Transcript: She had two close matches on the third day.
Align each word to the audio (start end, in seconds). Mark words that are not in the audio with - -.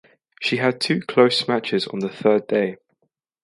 She 0.41 0.57
had 0.57 0.81
two 0.81 1.01
close 1.01 1.47
matches 1.47 1.85
on 1.85 1.99
the 1.99 2.09
third 2.09 2.47
day. 2.47 2.77